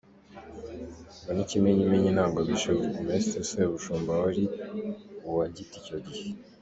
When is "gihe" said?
6.05-6.27